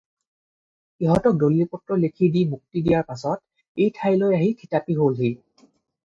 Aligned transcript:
সিহঁতক 1.01 1.35
দলিল 1.41 1.65
পত্ৰ 1.73 1.97
লেখি 2.05 2.29
দি 2.35 2.41
মুক্তি 2.53 2.81
দিয়াৰ 2.87 3.05
পাছত 3.09 3.85
এই 3.85 3.91
ঠাইলৈ 3.99 4.33
আহি 4.39 4.49
থিতাপি 4.63 4.97
হ'লহি 5.03 5.31